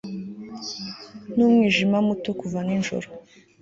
[1.35, 3.07] n'umwijima muto kuva nijoro